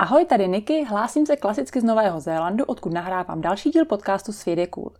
[0.00, 4.58] Ahoj, tady Niky, hlásím se klasicky z Nového Zélandu, odkud nahrávám další díl podcastu Svět
[4.58, 4.90] je cool.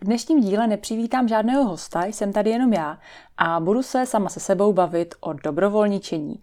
[0.00, 2.98] V dnešním díle nepřivítám žádného hosta, jsem tady jenom já
[3.38, 6.42] a budu se sama se sebou bavit o dobrovolničení.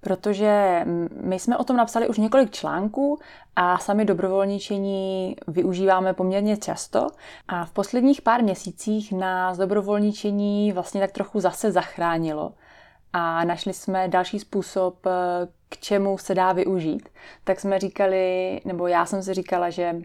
[0.00, 0.82] Protože
[1.22, 3.18] my jsme o tom napsali už několik článků
[3.56, 7.06] a sami dobrovolničení využíváme poměrně často
[7.48, 12.52] a v posledních pár měsících nás dobrovolničení vlastně tak trochu zase zachránilo
[13.12, 15.06] a našli jsme další způsob,
[15.68, 17.08] k čemu se dá využít.
[17.44, 19.96] Tak jsme říkali, nebo já jsem si říkala, že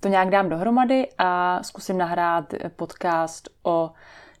[0.00, 3.90] to nějak dám dohromady a zkusím nahrát podcast o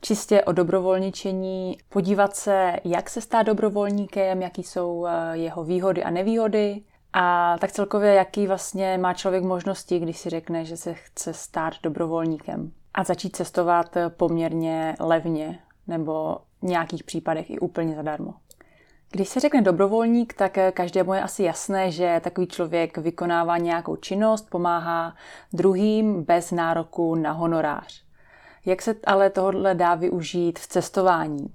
[0.00, 6.10] čistě o dobrovolničení, podívat se, jak se stát dobrovolníkem, jaký jsou eh, jeho výhody a
[6.10, 6.82] nevýhody
[7.12, 11.74] a tak celkově, jaký vlastně má člověk možnosti, když si řekne, že se chce stát
[11.82, 18.34] dobrovolníkem a začít cestovat poměrně levně nebo v nějakých případech i úplně zadarmo.
[19.10, 24.50] Když se řekne dobrovolník, tak každému je asi jasné, že takový člověk vykonává nějakou činnost,
[24.50, 25.14] pomáhá
[25.52, 28.04] druhým bez nároku na honorář.
[28.66, 31.54] Jak se ale tohle dá využít v cestování?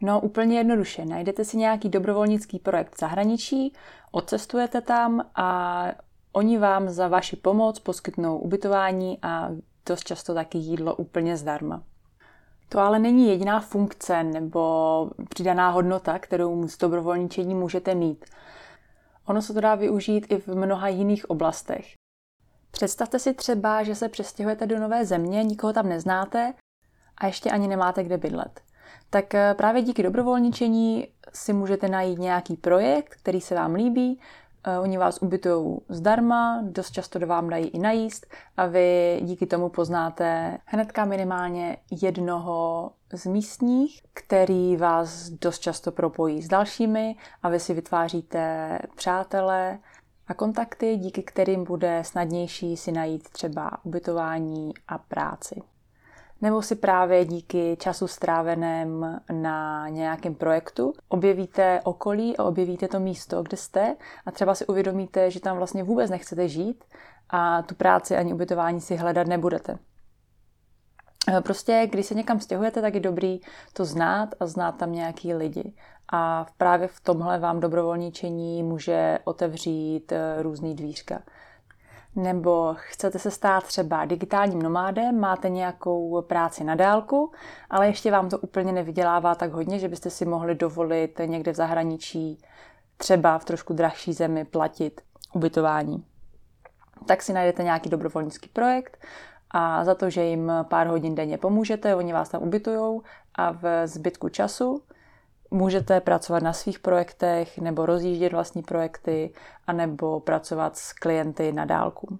[0.00, 1.04] No úplně jednoduše.
[1.04, 3.72] Najdete si nějaký dobrovolnický projekt v zahraničí,
[4.10, 5.86] odcestujete tam a
[6.32, 9.50] oni vám za vaši pomoc poskytnou ubytování a
[9.86, 11.82] dost často taky jídlo úplně zdarma.
[12.74, 18.24] To ale není jediná funkce nebo přidaná hodnota, kterou z dobrovolničení můžete mít.
[19.26, 21.94] Ono se to dá využít i v mnoha jiných oblastech.
[22.70, 26.54] Představte si třeba, že se přestěhujete do nové země, nikoho tam neznáte
[27.18, 28.60] a ještě ani nemáte kde bydlet.
[29.10, 34.20] Tak eh, právě díky dobrovolničení si můžete najít nějaký projekt, který se vám líbí,
[34.80, 38.26] oni vás ubytují zdarma, dost často do vám dají i najíst
[38.56, 46.42] a vy díky tomu poznáte hnedka minimálně jednoho z místních, který vás dost často propojí
[46.42, 49.78] s dalšími a vy si vytváříte přátele
[50.26, 55.62] a kontakty, díky kterým bude snadnější si najít třeba ubytování a práci
[56.40, 63.42] nebo si právě díky času stráveném na nějakém projektu objevíte okolí a objevíte to místo,
[63.42, 63.96] kde jste
[64.26, 66.84] a třeba si uvědomíte, že tam vlastně vůbec nechcete žít
[67.30, 69.78] a tu práci ani ubytování si hledat nebudete.
[71.28, 73.40] Eh, prostě, když se někam stěhujete, tak je dobrý
[73.72, 75.72] to znát a znát tam nějaký lidi.
[76.12, 81.22] A právě v tomhle vám dobrovolničení může otevřít eh, různý dvířka
[82.16, 87.32] nebo chcete se stát třeba digitálním nomádem, máte nějakou práci na dálku,
[87.70, 91.56] ale ještě vám to úplně nevydělává tak hodně, že byste si mohli dovolit někde v
[91.56, 92.38] zahraničí,
[92.96, 95.00] třeba v trošku drahší zemi, platit
[95.32, 96.04] ubytování.
[97.06, 98.98] Tak si najdete nějaký dobrovolnický projekt
[99.50, 103.02] a za to, že jim pár hodin denně pomůžete, oni vás tam ubytujou
[103.34, 104.82] a v zbytku času
[105.54, 109.32] můžete pracovat na svých projektech nebo rozjíždět vlastní projekty
[109.66, 112.18] anebo pracovat s klienty na dálku.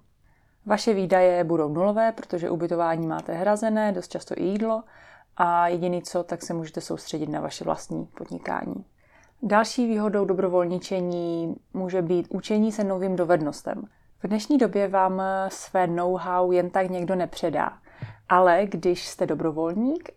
[0.65, 4.83] Vaše výdaje budou nulové, protože ubytování máte hrazené, dost často i jídlo
[5.37, 8.85] a jediný co, tak se můžete soustředit na vaše vlastní podnikání.
[9.43, 13.83] Další výhodou dobrovolničení může být učení se novým dovednostem.
[14.23, 17.71] V dnešní době vám své know-how jen tak někdo nepředá,
[18.29, 20.09] ale když jste dobrovolník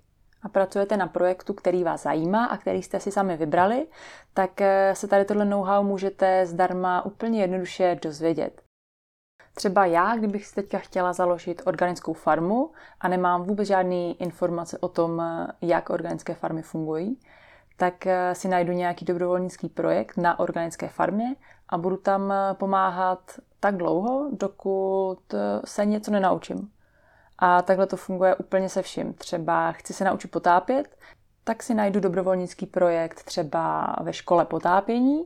[0.42, 3.86] a pracujete na projektu, který vás zajímá a který jste si sami vybrali,
[4.34, 8.62] tak eh, se tady tohle know-how můžete zdarma úplně jednoduše dozvědět.
[9.54, 14.88] Třeba já, kdybych si teďka chtěla založit organickou farmu a nemám vůbec žádné informace o
[14.88, 17.20] tom, eh, jak organické farmy fungují,
[17.76, 21.36] tak eh, si najdu nějaký dobrovolnický projekt na organické farmě
[21.68, 25.34] a budu tam pomáhat tak dlouho, dokud
[25.64, 26.70] se něco nenaučím.
[27.38, 29.14] A takhle to funguje úplně se vším.
[29.14, 30.96] Třeba chci se naučit potápět,
[31.44, 35.24] tak si najdu dobrovolnický projekt třeba ve škole potápění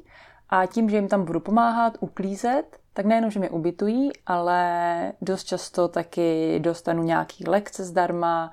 [0.48, 5.44] a tím, že jim tam budu pomáhat, uklízet, tak nejenom, že mě ubytují, ale dost
[5.44, 8.52] často taky dostanu nějaký lekce zdarma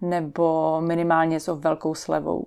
[0.00, 2.46] nebo minimálně s velkou slevou.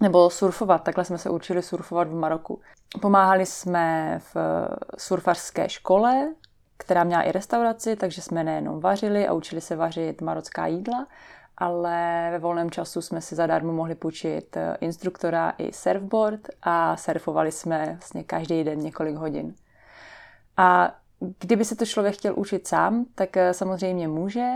[0.00, 2.60] Nebo surfovat, takhle jsme se učili surfovat v Maroku.
[3.00, 4.36] Pomáhali jsme v
[4.98, 6.34] surfařské škole,
[6.82, 11.06] která měla i restauraci, takže jsme nejenom vařili a učili se vařit marocká jídla,
[11.58, 17.52] ale ve volném času jsme si zadarmo mohli půjčit eh, instruktora i surfboard a surfovali
[17.52, 19.54] jsme vlastně každý den několik hodin.
[20.56, 20.94] A
[21.38, 24.48] kdyby se to člověk chtěl učit sám, tak eh, samozřejmě může,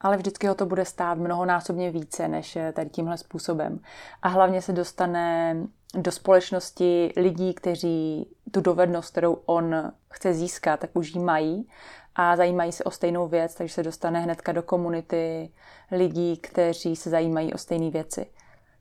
[0.00, 3.80] ale vždycky ho to bude stát mnohonásobně více než eh, tady tímhle způsobem.
[4.22, 5.56] A hlavně se dostane
[5.94, 11.68] do společnosti lidí, kteří tu dovednost, kterou on chce získat, tak už ji mají
[12.14, 15.50] a zajímají se o stejnou věc, takže se dostane hnedka do komunity
[15.90, 18.26] lidí, kteří se zajímají o stejné věci.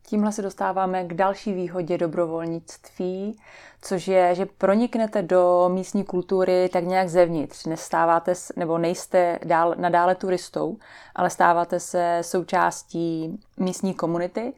[0.05, 3.39] Tímhle se dostáváme k další výhodě dobrovolnictví,
[3.81, 7.65] což je, že proniknete do místní kultury tak nějak zevnitř.
[7.65, 10.77] Nestáváte, nebo nejste dál, nadále turistou,
[11.15, 14.53] ale stáváte se součástí místní komunity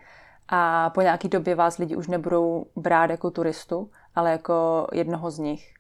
[0.50, 5.39] a po nějaké době vás lidi už nebudou brát jako turistu, ale jako jednoho z
[5.39, 5.74] nich.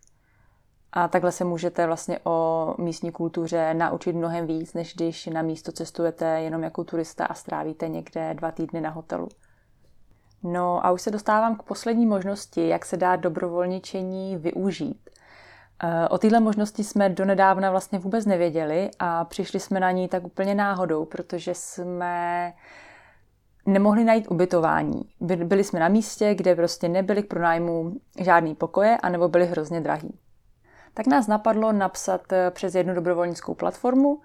[0.91, 5.71] A takhle se můžete vlastně o místní kultuře naučit mnohem víc, než když na místo
[5.71, 9.29] cestujete jenom jako turista a strávíte někde dva týdny na hotelu.
[10.43, 15.09] No a už se dostávám k poslední možnosti, jak se dá dobrovolničení využít.
[15.83, 20.23] Eh, o této možnosti jsme donedávna vlastně vůbec nevěděli a přišli jsme na ní tak
[20.23, 22.53] úplně náhodou, protože jsme
[23.65, 25.01] nemohli najít ubytování.
[25.19, 30.19] Byli jsme na místě, kde prostě nebyly k pronájmu žádný pokoje, anebo byly hrozně drahý.
[30.93, 34.21] Tak nás napadlo napsat eh, přes jednu dobrovolnickou platformu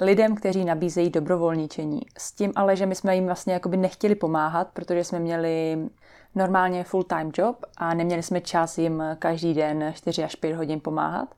[0.00, 2.00] lidem, kteří nabízejí dobrovolničení.
[2.18, 5.78] S tím ale, že my jsme jim vlastně jakoby nechtěli pomáhat, protože jsme měli
[6.34, 11.34] normálně full-time job a neměli jsme čas jim každý den 4 až 5 hodin pomáhat.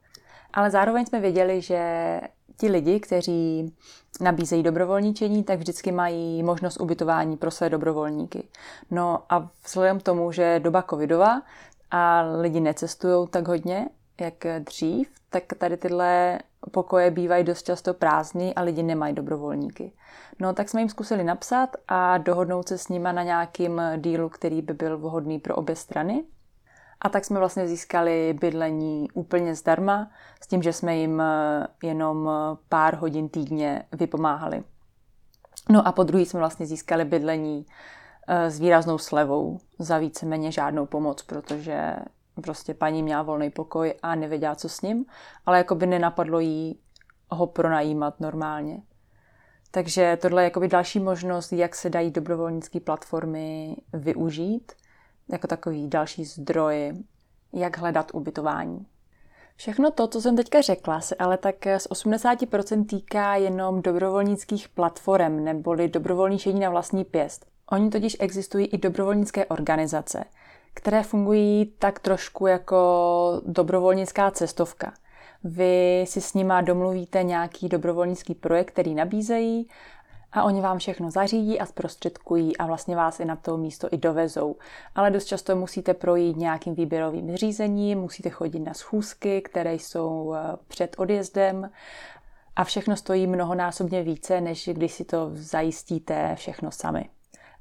[0.52, 2.20] Ale zároveň jsme věděli, že
[2.56, 3.74] ti lidi, kteří
[4.20, 8.48] nabízejí dobrovolničení, tak vždycky mají možnost ubytování pro své dobrovolníky.
[8.90, 11.42] No a vzhledem k tomu, že je doba covidová
[11.90, 13.88] a lidi necestují tak hodně,
[14.20, 16.38] jak dřív, tak tady tyhle
[16.70, 19.92] pokoje bývají dost často prázdný a lidi nemají dobrovolníky.
[20.38, 24.62] No tak jsme jim zkusili napsat a dohodnout se s nima na nějakým dílu, který
[24.62, 26.24] by byl vhodný pro obě strany.
[27.00, 30.10] A tak jsme vlastně získali bydlení úplně zdarma,
[30.42, 31.22] s tím, že jsme jim
[31.82, 32.30] jenom
[32.68, 34.62] pár hodin týdně vypomáhali.
[35.68, 37.66] No a po druhý jsme vlastně získali bydlení
[38.28, 41.96] eh, s výraznou slevou za víceméně žádnou pomoc, protože
[42.42, 45.04] prostě paní měla volný pokoj a nevěděla, co s ním,
[45.46, 46.80] ale jako by nenapadlo jí
[47.30, 48.82] ho pronajímat normálně.
[49.70, 54.72] Takže tohle je jakoby další možnost, jak se dají dobrovolnické platformy využít,
[55.32, 56.92] jako takový další zdroj,
[57.52, 58.86] jak hledat ubytování.
[59.56, 65.44] Všechno to, co jsem teďka řekla, se ale tak z 80% týká jenom dobrovolnických platform
[65.44, 67.46] neboli dobrovolničení na vlastní pěst.
[67.70, 70.24] Oni totiž existují i dobrovolnické organizace,
[70.74, 74.92] které fungují tak trošku jako dobrovolnická cestovka.
[75.44, 79.68] Vy si s nima domluvíte nějaký dobrovolnický projekt, který nabízejí
[80.32, 83.96] a oni vám všechno zařídí a zprostředkují a vlastně vás i na to místo i
[83.96, 84.56] dovezou.
[84.94, 90.56] Ale dost často musíte projít nějakým výběrovým řízením, musíte chodit na schůzky, které jsou eh,
[90.68, 91.70] před odjezdem
[92.56, 97.08] a všechno stojí mnohonásobně více, než když si to zajistíte všechno sami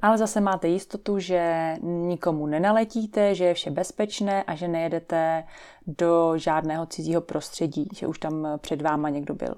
[0.01, 5.43] ale zase máte jistotu, že nikomu nenaletíte, že je vše bezpečné a že nejedete
[5.87, 9.55] do žádného cizího prostředí, že už tam před váma někdo byl.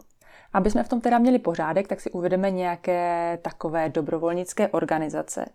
[0.53, 5.45] Aby jsme v tom teda měli pořádek, tak si uvedeme nějaké takové dobrovolnické organizace.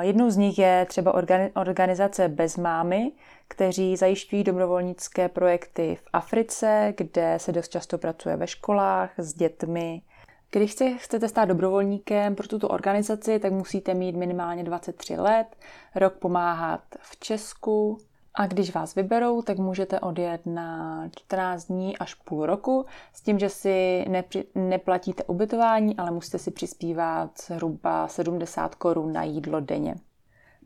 [0.00, 1.14] Jednou z nich je třeba
[1.54, 3.12] organizace Bez mámy,
[3.48, 10.02] kteří zajišťují dobrovolnické projekty v Africe, kde se dost často pracuje ve školách s dětmi,
[10.50, 15.46] když se chcete stát dobrovolníkem pro tuto organizaci, tak musíte mít minimálně 23 let,
[15.94, 17.98] rok pomáhat v Česku
[18.36, 23.38] a když vás vyberou, tak můžete odjet na 14 dní až půl roku s tím,
[23.38, 29.94] že si nepři, neplatíte ubytování, ale musíte si přispívat zhruba 70 korun na jídlo denně.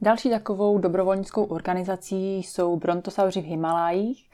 [0.02, 4.30] Další takovou dobrovolnickou organizací jsou brontosauři v Himalájích.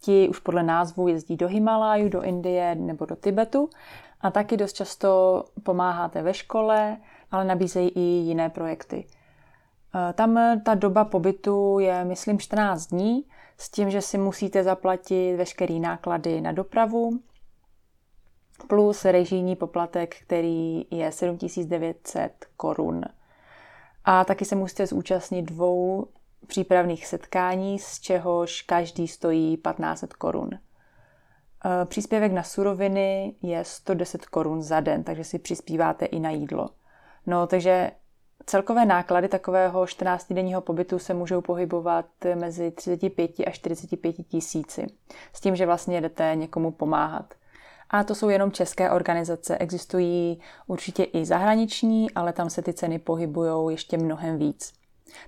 [0.00, 3.70] Ti už podle názvu jezdí do Himaláju, do Indie nebo do Tibetu
[4.20, 6.96] a taky dost často pomáháte ve škole,
[7.30, 9.06] ale nabízejí i jiné projekty.
[9.94, 13.24] E, tam ta doba pobytu je, myslím, 14 dní,
[13.58, 17.20] s tím, že si musíte zaplatit veškeré náklady na dopravu,
[18.68, 23.02] plus režijní poplatek, který je 7900 korun.
[24.04, 26.06] A taky se musíte zúčastnit dvou
[26.46, 30.50] přípravných setkání, z čehož každý stojí 1500 korun.
[30.52, 36.68] Eh, příspěvek na suroviny je 110 korun za den, takže si přispíváte i na jídlo.
[37.26, 37.90] No, takže
[38.46, 44.86] celkové náklady takového 14-denního pobytu se můžou pohybovat mezi 35 a 45 tisíci.
[45.32, 47.34] S tím, že vlastně jdete někomu pomáhat.
[47.90, 49.58] A to jsou jenom české organizace.
[49.58, 54.72] Existují určitě i zahraniční, ale tam se ty ceny pohybují ještě mnohem víc.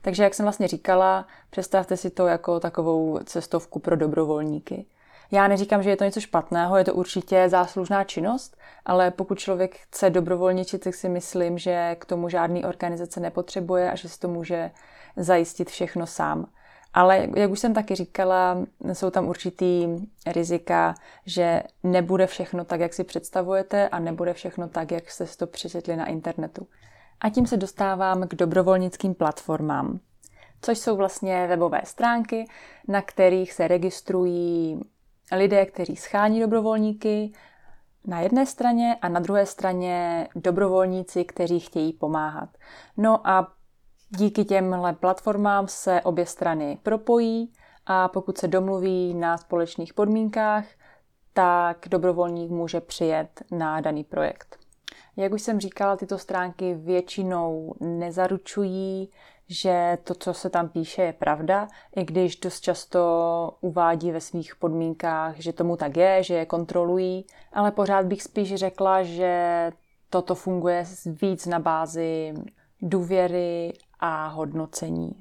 [0.03, 4.87] Takže jak jsem vlastně říkala, představte si to jako takovou cestovku pro dobrovolníky.
[5.31, 9.77] Já neříkám, že je to něco špatného, je to určitě záslužná činnost, ale pokud člověk
[9.77, 14.29] chce dobrovolničit, tak si myslím, že k tomu žádný organizace nepotřebuje a že si to
[14.29, 14.71] může
[15.17, 16.47] zajistit všechno sám.
[16.95, 18.59] Ale jak už jsem taky říkala,
[18.93, 19.87] jsou tam určitý
[20.27, 20.95] rizika,
[21.27, 25.47] že nebude všechno tak, jak si představujete a nebude všechno tak, jak jste si to
[25.47, 26.67] přečetli na internetu.
[27.21, 30.01] A tím se dostávám k dobrovolnickým platformám,
[30.63, 32.45] což jsou vlastně webové stránky,
[32.89, 34.81] na kterých se registrují
[35.33, 37.33] lidé, kteří schání dobrovolníky
[38.05, 42.49] na jedné straně a na druhé straně dobrovolníci, kteří chtějí pomáhat.
[42.97, 43.53] No a
[44.11, 47.53] díky těmhle platformám se obě strany propojí
[47.87, 50.65] a pokud se domluví na společných podmínkách,
[51.33, 54.59] tak dobrovolník může přijet na daný projekt.
[55.17, 59.11] Jak už jsem říkala, tyto stránky většinou nezaručují,
[59.49, 63.01] že to, co se tam píše, je pravda, i když dost často
[63.61, 68.55] uvádí ve svých podmínkách, že tomu tak je, že je kontrolují, ale pořád bych spíš
[68.55, 69.73] řekla, že
[70.11, 72.35] toto funguje víc na bázi
[72.83, 75.13] důvěry a hodnocení.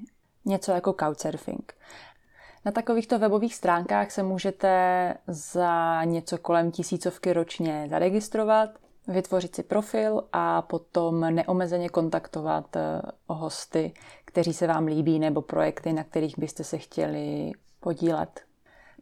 [0.46, 1.74] Něco jako couchsurfing.
[2.66, 8.70] Na takovýchto webových stránkách se můžete za něco kolem tisícovky ročně zaregistrovat
[9.08, 13.94] vytvořit si profil a potom neomezeně kontaktovat eh, hosty,
[14.26, 18.42] kteří se vám líbí, nebo projekty, na kterých byste se chtěli podílet.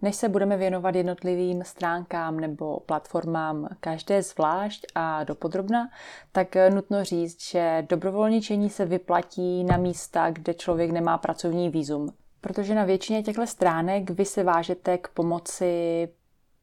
[0.01, 5.89] Než se budeme věnovat jednotlivým stránkám nebo platformám každé zvlášť a dopodrobna,
[6.31, 12.13] tak eh, nutno říct, že dobrovolničení se vyplatí na místa, kde člověk nemá pracovní výzum.
[12.41, 16.07] Protože na většině těchto stránek vy se vážete k pomoci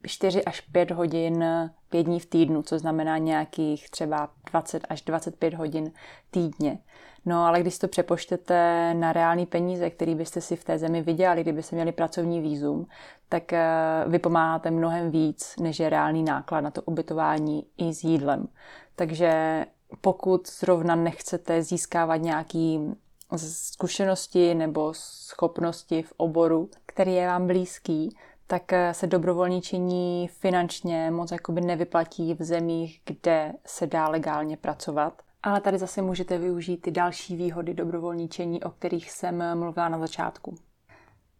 [0.07, 1.45] 4 až 5 hodin
[1.89, 5.91] 5 dní v týdnu, co znamená nějakých třeba 20 až 25 hodin
[6.31, 6.79] týdně.
[7.25, 11.41] No ale když to přepočtete na reální peníze, který byste si v té zemi vydělali,
[11.41, 12.87] kdybyste měli pracovní výzum,
[13.29, 13.65] tak eh,
[14.07, 18.47] vy pomáháte mnohem víc, než je reálný náklad na to ubytování i s jídlem.
[18.95, 19.65] Takže
[20.01, 22.95] pokud zrovna nechcete získávat nějaký
[23.37, 28.17] zkušenosti nebo schopnosti v oboru, který je vám blízký,
[28.51, 35.21] tak eh, se dobrovolničení finančně moc jakoby nevyplatí v zemích, kde se dá legálně pracovat.
[35.43, 40.55] Ale tady zase můžete využít ty další výhody dobrovolničení, o kterých jsem mluvila na začátku.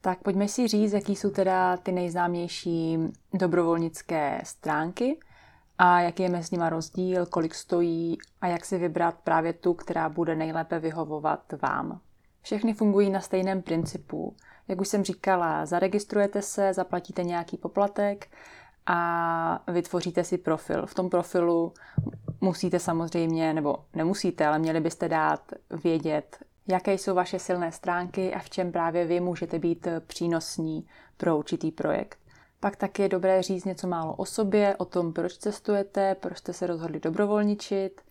[0.02, 2.98] Tak pojďme si říct, jaký jsou teda ty nejznámější
[3.34, 5.20] dobrovolnické stránky
[5.78, 10.10] a jaký je mezi nimi rozdíl, kolik stojí a jak si vybrat právě tu, která
[10.10, 12.00] bude nejlépe vyhovovat vám.
[12.42, 14.36] Všechny fungují na stejném principu.
[14.72, 18.28] Jak už jsem říkala, zaregistrujete se, zaplatíte nějaký poplatek
[18.86, 20.86] a vytvoříte si profil.
[20.86, 21.74] V tom profilu
[22.42, 25.42] musíte samozřejmě, nebo nemusíte, ale měli byste dát
[25.84, 26.38] vědět,
[26.68, 30.88] jaké jsou vaše silné stránky a v čem právě vy můžete být přínosní
[31.18, 32.20] pro určitý projekt.
[32.60, 36.54] Pak taky je dobré říct něco málo o sobě, o tom, proč cestujete, proč jste
[36.54, 38.02] se rozhodli dobrovolničit.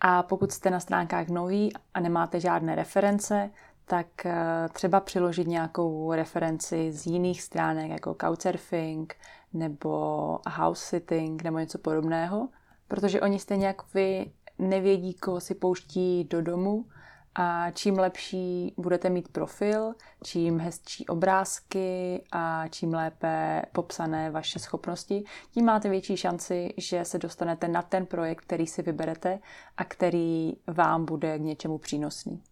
[0.00, 3.50] A pokud jste na stránkách noví a nemáte žádné reference,
[3.90, 9.14] tak eh, třeba přiložit nějakou referenci z jiných stránek, jako Couchsurfing
[9.52, 12.48] nebo House Sitting nebo něco podobného,
[12.88, 16.84] protože oni stejně jako vy nevědí, koho si pouští do domu
[17.34, 19.94] a čím lepší budete mít profil,
[20.24, 27.18] čím hezčí obrázky a čím lépe popsané vaše schopnosti, tím máte větší šanci, že se
[27.18, 29.38] dostanete na ten projekt, který si vyberete
[29.76, 32.42] a který vám bude k něčemu přínosný.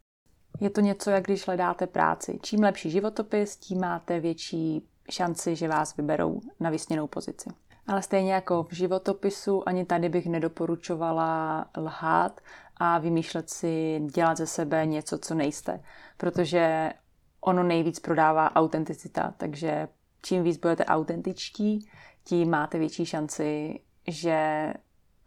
[0.60, 2.38] Je to něco, jak když hledáte práci.
[2.42, 7.50] Čím lepší životopis, tím máte větší šanci, že vás vyberou na vysněnou pozici.
[7.86, 12.40] Ale stejně jako v životopisu, ani tady bych nedoporučovala lhát
[12.76, 15.80] a vymýšlet si, dělat ze sebe něco, co nejste.
[16.16, 16.92] Protože
[17.40, 19.88] ono nejvíc prodává autenticita, takže
[20.22, 21.88] čím víc budete autentičtí,
[22.24, 24.72] tím máte větší šanci, že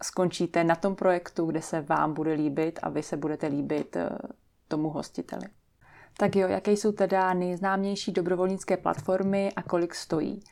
[0.04, 4.10] skončíte na tom projektu, kde se vám bude líbit a vy se budete líbit eh,
[4.72, 5.46] tomu hostiteli.
[6.18, 10.44] Tak jo, jaké jsou teda nejznámější dobrovolnické platformy a kolik stojí?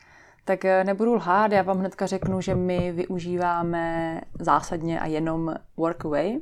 [0.44, 6.40] Tak eh, nebudu lhát, já vám hnedka řeknu, že my využíváme zásadně a jenom Workaway.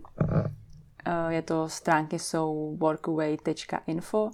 [1.06, 4.30] Eh, je to stránky jsou workaway.info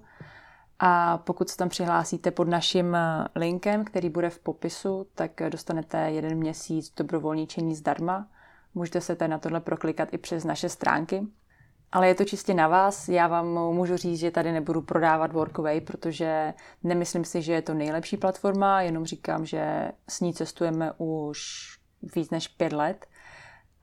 [0.78, 5.98] a pokud se tam přihlásíte pod naším eh, linkem, který bude v popisu, tak dostanete
[5.98, 8.28] jeden měsíc dobrovolničení zdarma.
[8.74, 11.26] Můžete se tady na tohle proklikat i přes naše stránky.
[11.94, 13.08] Ale je to čistě na vás.
[13.08, 17.74] Já vám můžu říct, že tady nebudu prodávat Workaway, protože nemyslím si, že je to
[17.74, 21.68] nejlepší platforma, jenom říkám, že s ní cestujeme už
[22.16, 23.06] víc než pět let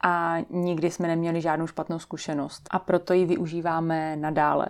[0.04, 4.68] a nikdy jsme neměli žádnou špatnou zkušenost a proto ji využíváme nadále.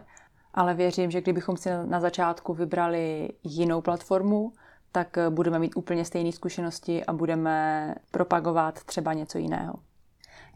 [0.53, 4.53] Ale věřím, že kdybychom si na začátku vybrali jinou platformu,
[4.91, 9.73] tak budeme mít úplně stejné zkušenosti a budeme propagovat třeba něco jiného.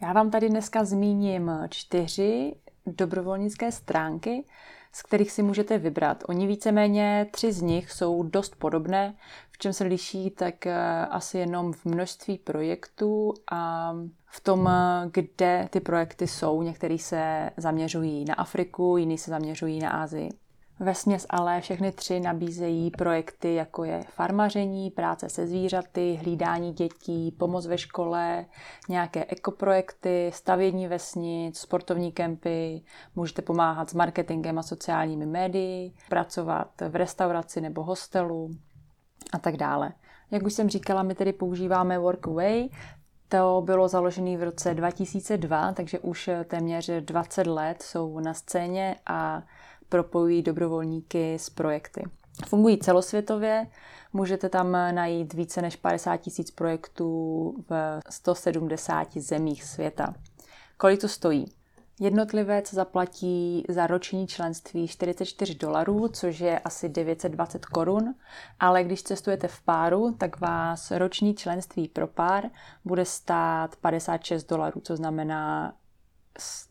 [0.01, 4.45] Já vám tady dneska zmíním čtyři dobrovolnické stránky,
[4.91, 6.23] z kterých si můžete vybrat.
[6.27, 9.15] Oni víceméně tři z nich jsou dost podobné.
[9.51, 13.93] V čem se liší, tak eh, asi jenom v množství projektů a
[14.25, 16.61] v tom, eh, kde ty projekty jsou.
[16.61, 20.29] Některý se zaměřují na Afriku, jiný se zaměřují na Asii.
[20.79, 27.67] Vesměs ale všechny tři nabízejí projekty, jako je farmaření, práce se zvířaty, hlídání dětí, pomoc
[27.67, 28.45] ve škole,
[28.89, 32.81] nějaké ekoprojekty, stavění vesnic, sportovní kempy,
[33.15, 38.51] můžete pomáhat s marketingem a sociálními médii, pracovat v restauraci nebo hostelu
[39.33, 39.93] a tak dále.
[40.31, 42.69] Jak už jsem říkala, my tedy používáme Workaway,
[43.29, 49.43] to bylo založené v roce 2002, takže už téměř 20 let jsou na scéně a
[49.89, 52.03] propojují dobrovolníky s projekty.
[52.47, 53.67] Fungují celosvětově,
[54.13, 60.13] můžete tam najít více než 50 tisíc projektů v 170 zemích světa.
[60.77, 61.45] Kolik to stojí?
[61.99, 68.15] Jednotlivec zaplatí za roční členství 44 dolarů, což je asi 920 korun,
[68.59, 72.43] ale když cestujete v páru, tak vás roční členství pro pár
[72.85, 75.73] bude stát 56 dolarů, co znamená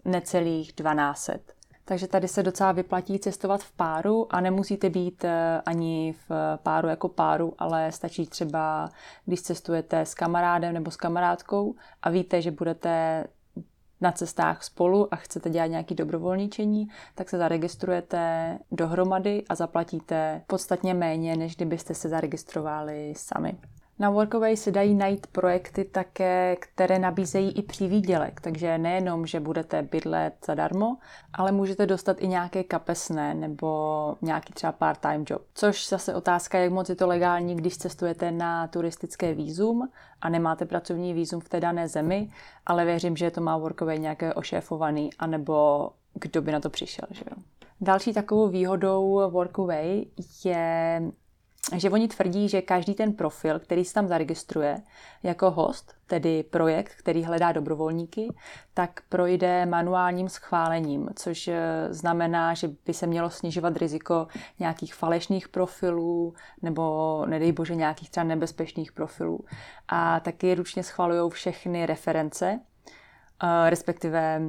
[0.04, 1.53] necelých 1200.
[1.84, 6.88] Takže tady se docela vyplatí cestovat v páru a nemusíte být eh, ani v páru
[6.88, 8.88] jako páru, ale stačí třeba,
[9.24, 13.24] když cestujete s kamarádem nebo s kamarádkou a víte, že budete
[14.00, 20.94] na cestách spolu a chcete dělat nějaký dobrovolničení, tak se zaregistrujete dohromady a zaplatíte podstatně
[20.94, 23.58] méně, než kdybyste se zaregistrovali sami.
[23.98, 29.82] Na Workaway se dají najít projekty také, které nabízejí i přivýdělek, takže nejenom, že budete
[29.82, 30.96] bydlet zadarmo,
[31.32, 35.42] ale můžete dostat i nějaké kapesné nebo nějaký třeba part-time job.
[35.54, 39.88] Což zase otázka, jak moc je to legální, když cestujete na turistické výzum
[40.20, 42.30] a nemáte pracovní výzum v té dané zemi,
[42.66, 47.08] ale věřím, že to má Workaway nějaké ošéfovaný, anebo kdo by na to přišel.
[47.10, 47.42] Že jo?
[47.80, 50.04] Další takovou výhodou Workaway
[50.44, 51.02] je
[51.76, 54.82] že oni tvrdí, že každý ten profil, který se tam zaregistruje
[55.22, 58.34] jako host, tedy projekt, který hledá dobrovolníky,
[58.74, 64.26] tak projde manuálním schválením, což eh, znamená, že by se mělo snižovat riziko
[64.58, 69.44] nějakých falešných profilů nebo, nedej bože, nějakých třeba nebezpečných profilů.
[69.88, 72.60] A taky ručně schvalují všechny reference,
[73.42, 74.40] eh, respektive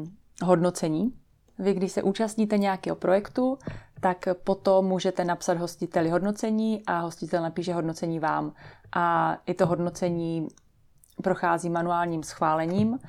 [0.43, 1.13] hodnocení.
[1.59, 3.57] Vy, když se účastníte nějakého projektu,
[3.99, 8.53] tak potom můžete napsat hostiteli hodnocení a hostitel napíše hodnocení vám.
[8.95, 10.47] A i to hodnocení
[11.23, 12.99] prochází manuálním schválením,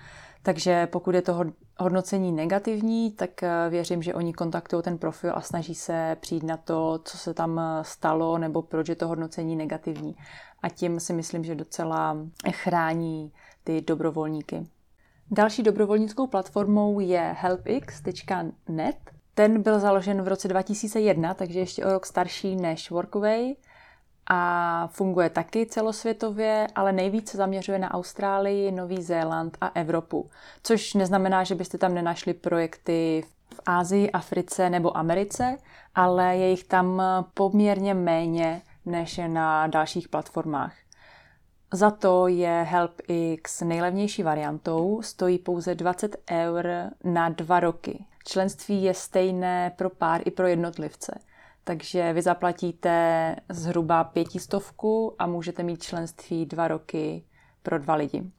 [0.43, 1.45] takže pokud je to
[1.79, 6.57] hodnocení negativní, tak eh, věřím, že oni kontaktují ten profil a snaží se přijít na
[6.57, 10.17] to, co se tam eh, stalo nebo proč je to hodnocení negativní.
[10.63, 12.17] A tím si myslím, že docela
[12.53, 13.33] chrání
[13.65, 14.67] ty dobrovolníky.
[15.31, 18.97] Další dobrovolnickou platformou je helpx.net,
[19.37, 23.55] ten byl založen v roce 2001, takže ještě o rok starší než Workaway
[24.27, 30.31] a funguje taky celosvětově, ale nejvíce zaměřuje na Austrálii, Nový Zéland a Evropu.
[30.63, 35.57] Což neznamená, že byste tam nenašli projekty v Ázii, Africe nebo Americe,
[35.95, 37.03] ale je jich tam
[37.35, 40.75] poměrně méně než na dalších platformách.
[41.73, 46.69] Za to je HelpX nejlevnější variantou, stojí pouze 20 eur
[47.05, 48.05] na dva roky.
[48.29, 51.19] Členství je stejné pro pár i pro jednotlivce.
[51.65, 57.25] Takže vy zaplatíte zhruba pětistovku a můžete mít členství dva roky
[57.63, 58.31] pro dva lidi.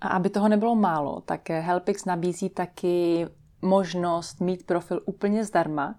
[0.00, 3.26] A aby toho nebylo málo, tak Helpix nabízí taky
[3.62, 5.98] možnost mít profil úplně zdarma,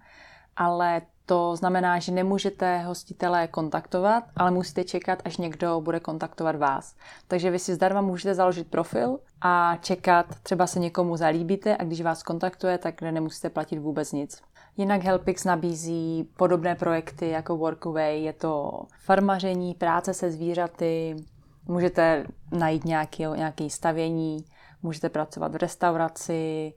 [0.56, 6.96] ale to znamená, že nemůžete hostitele kontaktovat, ale musíte čekat, až někdo bude kontaktovat vás.
[7.28, 12.02] Takže vy si zdarma můžete založit profil a čekat, třeba se někomu zalíbíte a když
[12.02, 14.42] vás kontaktuje, tak nemusíte platit vůbec nic.
[14.78, 21.16] Jinak Helpix nabízí podobné projekty jako Workaway, je to farmaření, práce se zvířaty,
[21.68, 24.46] můžete najít nějaký, nějaký stavění,
[24.84, 26.74] můžete pracovat v restauraci,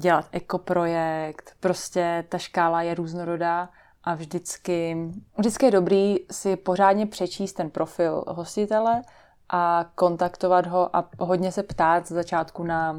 [0.00, 3.68] dělat ekoprojekt, prostě ta škála je různorodá
[4.04, 4.96] a vždycky,
[5.38, 9.02] vždycky je dobrý si pořádně přečíst ten profil hostitele
[9.48, 12.96] a kontaktovat ho a hodně se ptát z začátku na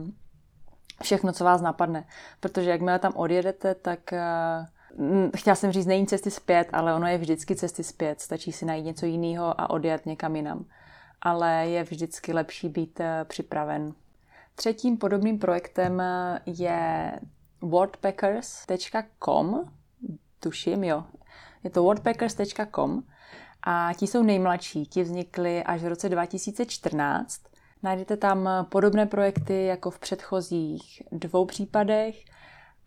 [1.04, 2.08] všechno, co vás napadne.
[2.40, 7.18] Protože jakmile tam odjedete, tak uh, chtěla jsem říct, není cesty zpět, ale ono je
[7.18, 8.22] vždycky cesty zpět.
[8.22, 10.66] Stačí si najít něco jiného a odjet někam jinam.
[11.22, 13.94] Ale je vždycky lepší být uh, připraven
[14.60, 16.04] Třetím podobným projektem
[16.46, 17.12] je
[17.62, 19.64] wordpackers.com,
[20.40, 21.04] tuším, jo,
[21.64, 23.04] je to wordpackers.com
[23.64, 27.42] a ti jsou nejmladší, ti vznikli až v roce 2014.
[27.84, 32.16] Najdete tam podobné projekty jako v předchozích dvou případech.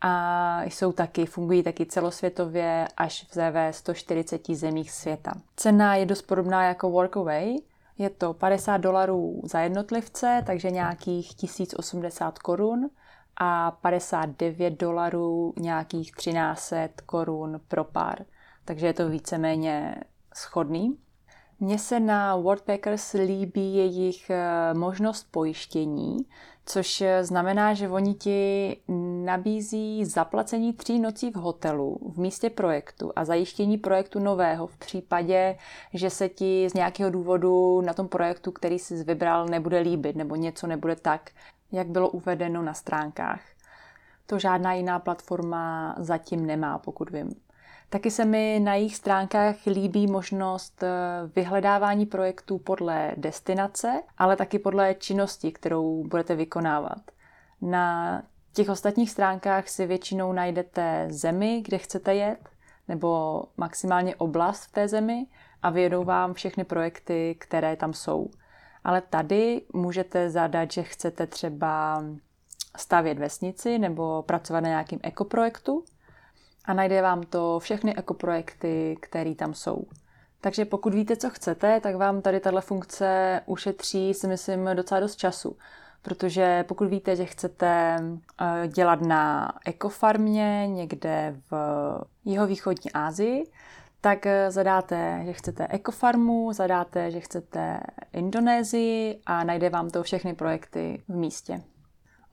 [0.00, 5.32] A jsou taky, fungují taky celosvětově až v ZV 140 zemích světa.
[5.56, 7.56] Cena je dost podobná jako Workaway,
[7.98, 12.90] je to 50 dolarů za jednotlivce, takže nějakých 1080 korun
[13.36, 18.24] a 59 dolarů nějakých 1300 korun pro pár.
[18.64, 19.96] Takže je to víceméně
[20.34, 20.98] schodný.
[21.60, 26.16] Mně se na Wordpackers líbí jejich eh, možnost pojištění,
[26.66, 28.76] což znamená, že oni ti
[29.24, 35.56] nabízí zaplacení tří nocí v hotelu v místě projektu a zajištění projektu nového v případě,
[35.94, 40.36] že se ti z nějakého důvodu na tom projektu, který jsi vybral, nebude líbit nebo
[40.36, 41.30] něco nebude tak,
[41.72, 43.40] jak bylo uvedeno na stránkách.
[44.26, 47.34] To žádná jiná platforma zatím nemá, pokud vím.
[47.92, 50.88] Taky se mi na jejich stránkách líbí možnost eh,
[51.36, 56.98] vyhledávání projektů podle destinace, ale taky podle činnosti, kterou budete vykonávat.
[57.62, 62.48] Na těch ostatních stránkách si většinou najdete zemi, kde chcete jet,
[62.88, 65.26] nebo maximálně oblast v té zemi
[65.62, 68.30] a vyjedou vám všechny projekty, které tam jsou.
[68.84, 72.04] Ale tady můžete zadat, že chcete třeba
[72.76, 75.84] stavět vesnici nebo pracovat na nějakým ekoprojektu
[76.64, 79.84] a najde vám to všechny ekoprojekty, které tam jsou.
[80.40, 85.16] Takže pokud víte, co chcete, tak vám tady tahle funkce ušetří, si myslím, docela dost
[85.16, 85.56] času.
[86.02, 87.98] Protože pokud víte, že chcete
[88.40, 91.54] eh, dělat na ekofarmě někde v
[92.24, 93.44] jihovýchodní Asii,
[94.00, 97.80] tak eh, zadáte, že chcete ekofarmu, zadáte, že chcete
[98.12, 101.62] Indonésii a najde vám to všechny projekty v místě.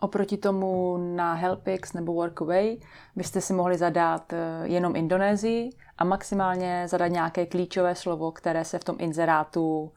[0.01, 2.77] Oproti tomu na Helpix nebo Workaway
[3.15, 8.79] byste si mohli zadat eh, jenom Indonésii a maximálně zadat nějaké klíčové slovo, které se
[8.79, 9.91] v tom inzerátu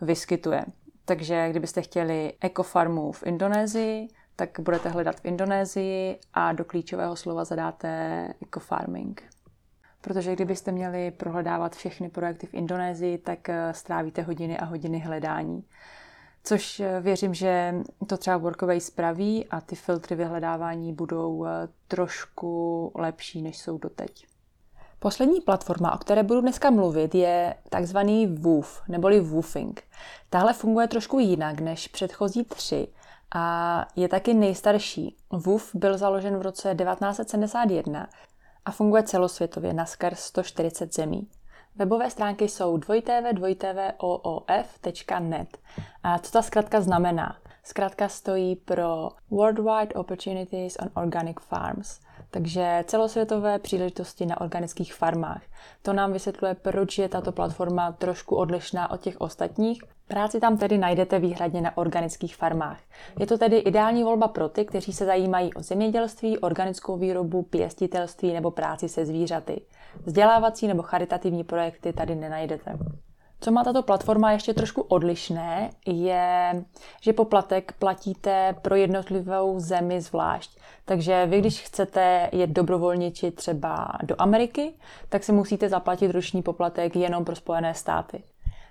[0.00, 0.64] vyskytuje.
[1.04, 7.44] Takže kdybyste chtěli ekofarmu v Indonésii, tak budete hledat v Indonésii a do klíčového slova
[7.44, 9.22] zadáte ecofarming.
[10.00, 15.64] Protože kdybyste měli prohledávat všechny projekty v Indonésii, tak eh, strávíte hodiny a hodiny hledání
[16.44, 17.74] což eh, věřím, že
[18.06, 24.26] to třeba Workaway spraví a ty filtry vyhledávání budou eh, trošku lepší, než jsou doteď.
[24.98, 29.82] Poslední platforma, o které budu dneska mluvit, je takzvaný Woof, neboli Woofing.
[30.30, 32.88] Tahle funguje trošku jinak než předchozí tři
[33.34, 35.16] a je taky nejstarší.
[35.30, 38.08] Woof byl založen v roce 1971
[38.64, 41.28] a funguje celosvětově na skrz 140 zemí.
[41.76, 43.48] Webové stránky jsou dvojtv.oof.net.
[46.02, 47.36] A co ta zkrátka znamená?
[47.64, 52.00] Zkrátka stojí pro Worldwide Opportunities on Organic Farms,
[52.30, 55.42] takže celosvětové příležitosti na organických farmách.
[55.82, 59.82] To nám vysvětluje, proč je tato platforma trošku odlišná od těch ostatních.
[60.08, 62.80] Práci tam tedy najdete výhradně na organických farmách.
[63.18, 68.32] Je to tedy ideální volba pro ty, kteří se zajímají o zemědělství, organickou výrobu, pěstitelství
[68.32, 69.62] nebo práci se zvířaty.
[70.04, 72.78] Vzdělávací nebo charitativní projekty tady nenajdete.
[73.42, 76.64] Co má tato platforma ještě trošku odlišné, je,
[77.00, 80.58] že poplatek platíte pro jednotlivou zemi zvlášť.
[80.84, 84.72] Takže vy, když chcete jet dobrovolniči třeba do Ameriky,
[85.08, 88.22] tak si musíte zaplatit roční poplatek jenom pro Spojené státy.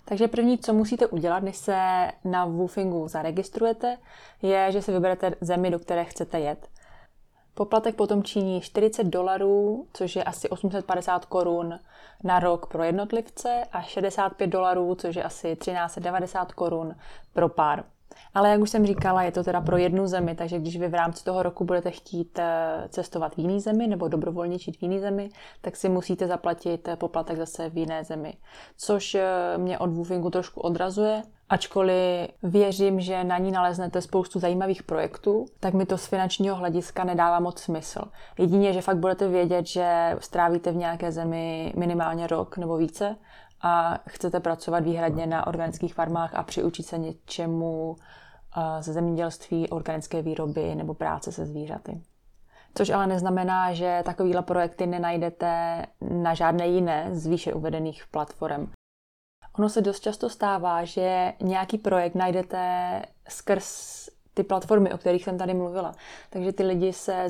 [0.05, 1.77] Takže první, co musíte udělat, než se
[2.25, 3.97] na Woofingu zaregistrujete,
[4.41, 6.67] je, že si vyberete zemi, do které chcete jet.
[7.59, 11.79] Poplatek potom činí 40 dolarů, což je asi 850 korun
[12.23, 16.95] na rok pro jednotlivce a 65 dolarů, což je asi 1390 korun
[17.33, 17.83] pro pár.
[18.33, 20.93] Ale jak už jsem říkala, je to teda pro jednu zemi, takže když vy v
[20.93, 25.29] rámci toho roku budete chtít eh, cestovat v jiný zemi nebo dobrovolničit v jiný zemi,
[25.61, 28.33] tak si musíte zaplatit poplatek zase v jiné zemi.
[28.77, 34.83] Což eh, mě od Woofingu trošku odrazuje, ačkoliv věřím, že na ní naleznete spoustu zajímavých
[34.83, 38.01] projektů, tak mi to z finančního hlediska nedává moc smysl.
[38.37, 43.15] Jedině, že fakt budete vědět, že strávíte v nějaké zemi minimálně rok nebo více
[43.61, 47.95] a chcete pracovat výhradně na organických farmách a přiučit se něčemu
[48.79, 52.01] ze zemědělství, organické výroby nebo práce se zvířaty.
[52.75, 58.71] Což ale neznamená, že takovýhle projekty nenajdete na žádné jiné z výše uvedených platform.
[59.59, 65.37] Ono se dost často stává, že nějaký projekt najdete skrz ty platformy, o kterých jsem
[65.37, 65.95] tady mluvila.
[66.29, 67.27] Takže ty lidi se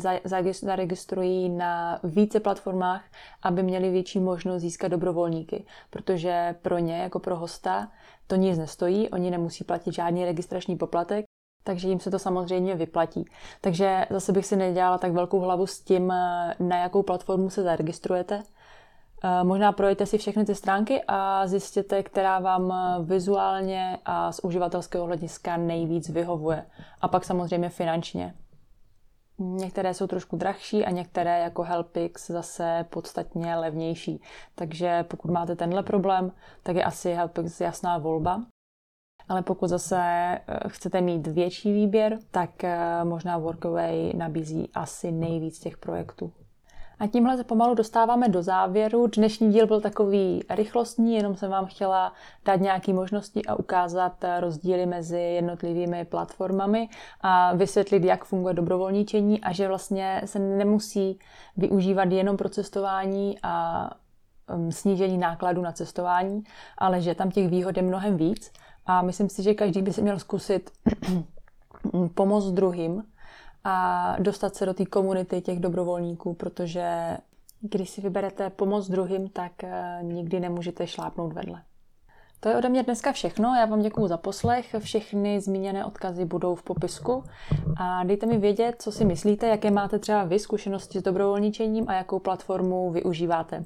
[0.61, 3.03] zaregistrují na více platformách,
[3.43, 7.91] aby měli větší možnost získat dobrovolníky, protože pro ně, jako pro hosta,
[8.27, 11.25] to nic nestojí, oni nemusí platit žádný registrační poplatek,
[11.63, 13.25] takže jim se to samozřejmě vyplatí.
[13.61, 16.07] Takže zase bych si nedělala tak velkou hlavu s tím,
[16.59, 18.43] na jakou platformu se zaregistrujete,
[19.43, 22.73] možná projďte si všechny ty stránky a zjistěte, která vám
[23.05, 26.65] vizuálně a z uživatelského hlediska nejvíc vyhovuje.
[27.01, 28.33] A pak samozřejmě finančně.
[29.39, 34.21] Některé jsou trošku drahší a některé jako Helpix zase podstatně levnější.
[34.55, 36.31] Takže pokud máte tenhle problém,
[36.63, 38.45] tak je asi Helpix jasná volba.
[39.29, 45.59] Ale pokud zase eh, chcete mít větší výběr, tak eh, možná Workaway nabízí asi nejvíc
[45.59, 46.33] těch projektů.
[46.99, 49.07] A tímhle se pomalu dostáváme do závěru.
[49.07, 52.13] Dnešní díl byl takový rychlostní, jenom jsem vám chtěla
[52.45, 56.89] dát nějaké možnosti a ukázat rozdíly mezi jednotlivými platformami
[57.21, 61.19] a vysvětlit, jak funguje dobrovolničení a že vlastně se nemusí
[61.57, 63.89] využívat jenom pro cestování a
[64.55, 66.43] um, snížení nákladů na cestování,
[66.77, 68.51] ale že tam těch výhod je mnohem víc.
[68.85, 70.71] A myslím si, že každý by si měl zkusit
[72.13, 73.03] pomoct druhým,
[73.63, 77.17] a dostat se do té komunity těch dobrovolníků, protože
[77.61, 81.61] když si vyberete pomoc druhým, tak eh, nikdy nemůžete šlápnout vedle.
[82.39, 83.55] To je ode mě dneska všechno.
[83.55, 84.75] Já vám děkuji za poslech.
[84.79, 87.23] Všechny zmíněné odkazy budou v popisku.
[87.77, 91.93] A dejte mi vědět, co si myslíte, jaké máte třeba vy zkušenosti s dobrovolničením a
[91.93, 93.65] jakou platformu využíváte.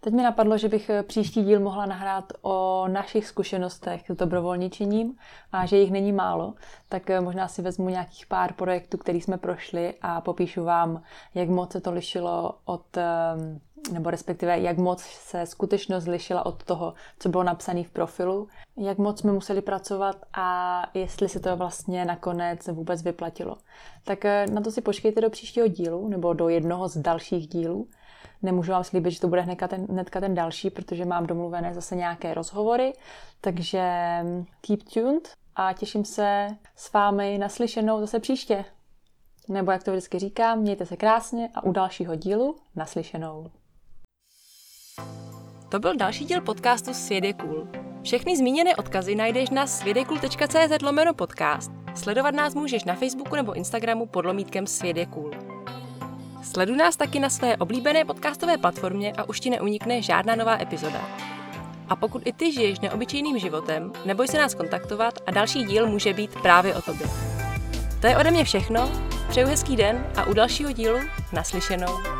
[0.00, 5.16] Teď mi napadlo, že bych eh, příští díl mohla nahrát o našich zkušenostech s dobrovolničením
[5.52, 6.54] a že jich není málo,
[6.88, 11.02] tak eh, možná si vezmu nějakých pár projektů, který jsme prošli a popíšu vám,
[11.34, 13.60] jak moc se to lišilo od, ehm,
[13.92, 18.98] nebo respektive jak moc se skutečnost lišila od toho, co bylo napsané v profilu, jak
[18.98, 23.56] moc jsme museli pracovat a jestli se to vlastně nakonec vůbec vyplatilo.
[24.04, 27.88] Tak eh, na to si počkejte do příštího dílu nebo do jednoho z dalších dílů.
[28.42, 31.96] Nemůžu vám slíbit, že to bude hnedka ten, hnedka ten další, protože mám domluvené zase
[31.96, 32.92] nějaké rozhovory,
[33.40, 33.82] takže
[34.60, 38.64] keep tuned a těším se s vámi naslyšenou zase příště.
[39.48, 43.50] Nebo jak to vždycky říkám, mějte se krásně a u dalšího dílu naslyšenou.
[45.68, 47.68] To byl další díl podcastu Svět je cool.
[48.02, 51.70] Všechny zmíněné odkazy najdeš na svědekul.cz lomeno podcast.
[51.94, 55.47] Sledovat nás můžeš na Facebooku nebo Instagramu pod lomítkem Svět je cool.
[56.42, 61.00] Sleduj nás taky na své oblíbené podcastové platformě a už ti neunikne žádná nová epizoda.
[61.88, 66.12] A pokud i ty žiješ neobyčejným životem, neboj se nás kontaktovat a další díl může
[66.12, 67.06] být právě o tobě.
[68.00, 68.90] To je ode mě všechno,
[69.28, 70.98] přeju hezký den a u dalšího dílu
[71.32, 72.17] naslyšenou.